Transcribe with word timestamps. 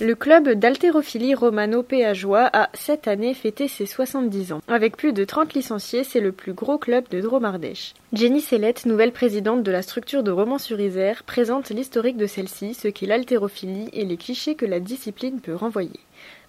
Le 0.00 0.14
club 0.14 0.50
d'haltérophilie 0.50 1.34
romano-péageois 1.34 2.48
a 2.52 2.70
cette 2.72 3.08
année 3.08 3.34
fêté 3.34 3.66
ses 3.66 3.84
70 3.84 4.52
ans. 4.52 4.60
Avec 4.68 4.96
plus 4.96 5.12
de 5.12 5.24
30 5.24 5.54
licenciés, 5.54 6.04
c'est 6.04 6.20
le 6.20 6.30
plus 6.30 6.52
gros 6.52 6.78
club 6.78 7.08
de 7.10 7.20
Dromardèche. 7.20 7.94
Jenny 8.12 8.40
Sellette, 8.40 8.86
nouvelle 8.86 9.10
présidente 9.10 9.64
de 9.64 9.72
la 9.72 9.82
structure 9.82 10.22
de 10.22 10.30
Romans-sur-Isère, 10.30 11.24
présente 11.24 11.70
l'historique 11.70 12.16
de 12.16 12.28
celle-ci, 12.28 12.74
ce 12.74 12.86
qu'est 12.86 13.06
l'haltérophilie 13.06 13.88
et 13.92 14.04
les 14.04 14.16
clichés 14.16 14.54
que 14.54 14.66
la 14.66 14.78
discipline 14.78 15.40
peut 15.40 15.56
renvoyer. 15.56 15.98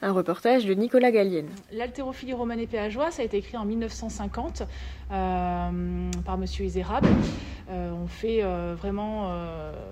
Un 0.04 0.12
reportage 0.12 0.66
de 0.66 0.76
Nicolas 0.76 1.10
Gallienne. 1.10 1.50
L'haltérophilie 1.72 2.34
romane 2.34 2.68
péageoise, 2.68 3.16
ça 3.16 3.24
a 3.24 3.26
été 3.26 3.38
écrit 3.38 3.58
en 3.58 3.66
1950 3.66 4.62
euh, 5.12 6.12
par 6.24 6.38
Monsieur 6.38 6.66
Isérable. 6.66 7.08
Euh, 7.70 7.92
on 7.92 8.08
fait 8.08 8.44
euh, 8.44 8.76
vraiment 8.78 9.32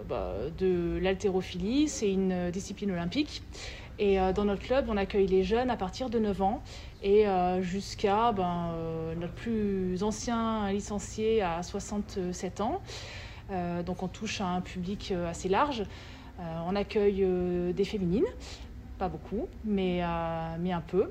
bah, 0.09 0.33
de 0.57 0.97
l'haltérophilie, 1.01 1.87
c'est 1.87 2.11
une 2.11 2.51
discipline 2.51 2.91
olympique. 2.91 3.43
Et 3.99 4.17
dans 4.35 4.45
notre 4.45 4.61
club, 4.61 4.85
on 4.89 4.97
accueille 4.97 5.25
les 5.25 5.43
jeunes 5.43 5.71
à 5.71 5.75
partir 5.75 6.11
de 6.11 6.19
9 6.19 6.41
ans 6.43 6.63
et 7.01 7.25
jusqu'à 7.61 8.31
ben, 8.31 8.71
notre 9.19 9.33
plus 9.33 10.03
ancien 10.03 10.71
licencié 10.71 11.41
à 11.41 11.63
67 11.63 12.61
ans. 12.61 12.79
donc 13.83 14.03
on 14.03 14.07
touche 14.07 14.39
à 14.39 14.45
un 14.45 14.61
public 14.61 15.11
assez 15.27 15.49
large. 15.49 15.83
on 16.37 16.75
accueille 16.75 17.25
des 17.73 17.85
féminines 17.85 18.27
pas 18.97 19.09
beaucoup, 19.09 19.47
mais, 19.63 19.99
euh, 20.03 20.55
mais 20.59 20.71
un 20.71 20.81
peu. 20.81 21.09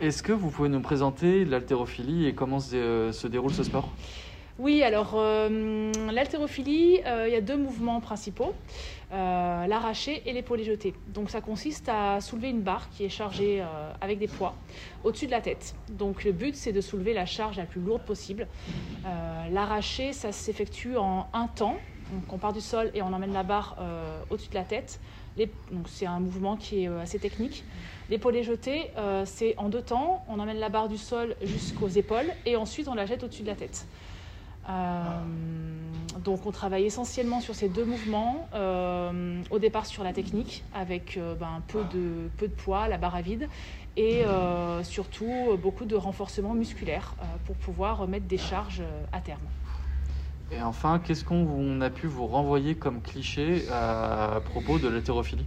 Est-ce 0.00 0.22
que 0.22 0.32
vous 0.32 0.50
pouvez 0.50 0.68
nous 0.68 0.80
présenter 0.80 1.44
l'haltérophilie 1.44 2.26
et 2.26 2.34
comment 2.34 2.60
se, 2.60 2.74
euh, 2.74 3.28
déroule 3.28 3.52
ce 3.52 3.62
sport? 3.62 3.92
Oui, 4.58 4.82
alors 4.82 5.14
euh, 5.14 5.92
l'haltérophilie, 6.12 7.00
il 7.04 7.32
y 7.32 7.36
a 7.36 7.40
deux 7.40 7.56
mouvements 7.56 8.00
principaux, 8.00 8.54
l'arraché 9.10 10.22
et 10.26 10.32
l'épaulé 10.32 10.62
jeté. 10.62 10.94
Donc 11.08 11.30
ça 11.30 11.40
consiste 11.40 11.88
à 11.88 12.20
soulever 12.20 12.50
une 12.50 12.60
barre 12.62 12.88
qui 12.90 13.04
est 13.04 13.08
chargée 13.08 13.64
avec 14.00 14.18
des 14.18 14.28
poids 14.28 14.54
au-dessus 15.02 15.26
de 15.26 15.32
la 15.32 15.40
tête. 15.40 15.74
Donc 15.90 16.22
le 16.24 16.32
but 16.32 16.54
c'est 16.54 16.72
de 16.72 16.80
soulever 16.80 17.14
la 17.14 17.26
charge 17.26 17.56
la 17.56 17.64
plus 17.64 17.80
lourde 17.80 18.02
possible. 18.02 18.46
l'arraché, 19.50 20.12
ça 20.12 20.30
s'effectue 20.30 20.96
en 20.96 21.26
un 21.32 21.48
temps. 21.48 21.76
Donc 22.12 22.32
on 22.32 22.38
part 22.38 22.52
du 22.52 22.60
sol 22.60 22.92
et 22.94 23.02
on 23.02 23.12
emmène 23.12 23.32
la 23.32 23.42
barre 23.42 23.76
au-dessus 24.30 24.50
de 24.50 24.54
la 24.54 24.64
tête 24.64 25.00
donc 25.36 25.88
c'est 25.88 26.06
un 26.06 26.20
mouvement 26.20 26.56
qui 26.56 26.84
est 26.84 26.88
euh, 26.88 27.00
assez 27.00 27.18
technique. 27.18 27.64
L'épaulé 28.08 28.42
jeté, 28.42 28.90
euh, 28.96 29.24
c'est 29.26 29.56
en 29.56 29.68
deux 29.68 29.82
temps. 29.82 30.24
On 30.28 30.38
emmène 30.38 30.58
la 30.58 30.68
barre 30.68 30.88
du 30.88 30.98
sol 30.98 31.34
jusqu'aux 31.42 31.88
épaules 31.88 32.30
et 32.46 32.56
ensuite 32.56 32.88
on 32.88 32.94
la 32.94 33.06
jette 33.06 33.24
au-dessus 33.24 33.42
de 33.42 33.48
la 33.48 33.56
tête. 33.56 33.86
Euh, 34.68 35.02
donc 36.24 36.46
on 36.46 36.52
travaille 36.52 36.84
essentiellement 36.84 37.40
sur 37.40 37.54
ces 37.54 37.68
deux 37.68 37.84
mouvements. 37.84 38.48
au 39.50 39.58
départ 39.58 39.86
sur 39.86 40.04
la 40.04 40.12
technique 40.12 40.64
avec 40.74 41.18
ben, 41.38 41.62
peu, 41.68 41.80
de, 41.92 42.28
peu 42.36 42.48
de 42.48 42.52
poids, 42.52 42.88
la 42.88 42.98
barre 42.98 43.16
à 43.16 43.20
vide 43.20 43.48
et 43.96 44.22
surtout 44.82 45.58
beaucoup 45.62 45.84
de 45.84 45.96
renforcement 45.96 46.54
musculaire 46.54 47.14
pour 47.44 47.56
pouvoir 47.56 48.06
mettre 48.08 48.26
des 48.26 48.38
charges 48.38 48.82
à 49.12 49.20
terme. 49.20 49.40
Et 50.52 50.62
enfin, 50.62 50.98
qu'est-ce 50.98 51.24
qu'on 51.24 51.80
a 51.80 51.90
pu 51.90 52.06
vous 52.06 52.26
renvoyer 52.26 52.74
comme 52.74 53.00
cliché 53.02 53.64
à 53.70 54.40
propos 54.44 54.78
de 54.78 54.88
l'hétérophilie 54.88 55.46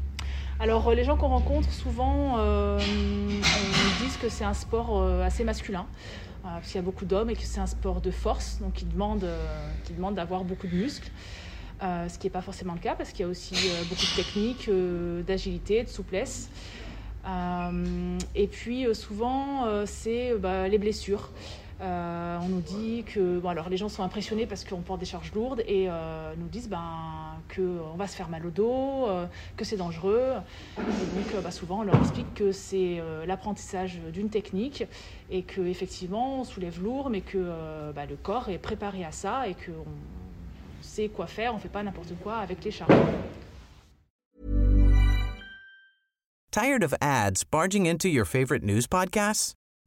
alors 0.59 0.91
les 0.93 1.03
gens 1.03 1.17
qu'on 1.17 1.27
rencontre 1.27 1.71
souvent 1.71 2.39
euh, 2.39 2.79
on 2.79 4.03
disent 4.03 4.17
que 4.17 4.29
c'est 4.29 4.43
un 4.43 4.53
sport 4.53 4.99
euh, 4.99 5.23
assez 5.23 5.43
masculin, 5.43 5.85
euh, 6.45 6.49
parce 6.49 6.67
qu'il 6.67 6.75
y 6.75 6.79
a 6.79 6.81
beaucoup 6.81 7.05
d'hommes 7.05 7.29
et 7.29 7.35
que 7.35 7.43
c'est 7.43 7.59
un 7.59 7.67
sport 7.67 8.01
de 8.01 8.11
force, 8.11 8.59
donc 8.59 8.73
qui 8.73 8.85
demande, 8.85 9.27
qui 9.83 9.93
demande 9.93 10.15
d'avoir 10.15 10.43
beaucoup 10.43 10.67
de 10.67 10.75
muscles. 10.75 11.11
ce 11.81 12.17
qui 12.17 12.25
n'est 12.25 12.31
pas 12.31 12.41
forcément 12.41 12.73
le 12.73 12.79
cas 12.79 12.95
parce 12.95 13.11
qu'il 13.11 13.23
y 13.23 13.27
a 13.27 13.29
aussi 13.29 13.69
beaucoup 13.85 14.07
de 14.07 14.11
techniques, 14.11 14.69
d'agilité, 15.27 15.83
de 15.83 15.89
souplesse. 15.89 16.49
et 18.35 18.47
puis 18.47 18.95
souvent 18.95 19.85
c'est 19.85 20.33
bah, 20.37 20.67
les 20.67 20.79
blessures. 20.79 21.29
Euh, 21.79 22.39
on 22.41 22.47
nous 22.47 22.61
dit 22.61 23.03
que 23.05 23.37
bon 23.37 23.49
alors 23.49 23.69
les 23.69 23.77
gens 23.77 23.87
sont 23.87 24.01
impressionnés 24.01 24.47
parce 24.47 24.63
qu'on 24.63 24.81
porte 24.81 24.99
des 24.99 25.05
charges 25.05 25.31
lourdes 25.33 25.61
et 25.67 25.85
euh, 25.87 26.33
nous 26.37 26.47
disent 26.47 26.69
ben 26.69 27.37
qu'on 27.55 27.95
va 27.95 28.07
se 28.07 28.15
faire 28.15 28.29
mal 28.29 28.45
au 28.47 28.49
dos, 28.49 29.05
euh, 29.07 29.27
que 29.55 29.63
c'est 29.63 29.77
dangereux. 29.77 30.33
Et 30.79 30.81
donc 30.81 31.43
bah, 31.43 31.51
souvent 31.51 31.81
on 31.81 31.83
leur 31.83 31.99
explique 31.99 32.33
que 32.33 32.51
c'est 32.51 33.01
l'apprentissage 33.27 33.99
d'une 34.11 34.29
technique 34.29 34.85
et 35.29 35.43
que 35.43 35.61
effectivement 35.61 36.39
on 36.41 36.43
soulève 36.43 36.81
lourd, 36.81 37.09
mais 37.09 37.21
que 37.21 37.91
bah, 37.93 38.05
le 38.05 38.15
corps 38.15 38.49
est 38.49 38.57
préparé 38.57 39.05
à 39.05 39.11
ça 39.11 39.47
et 39.47 39.53
qu'on 39.53 39.85
sait 40.81 41.09
quoi 41.09 41.27
faire, 41.27 41.53
on 41.53 41.59
fait 41.59 41.69
pas 41.69 41.83
n'importe 41.83 42.13
quoi 42.23 42.37
avec 42.37 42.63
les 42.63 42.71
charges. 42.71 42.93
Tired 46.51 46.83
of 46.83 46.95
ads 47.01 47.43
barging 47.43 47.87
into 47.87 48.07
your 48.09 48.25
favorite 48.25 48.63
news? 48.63 48.87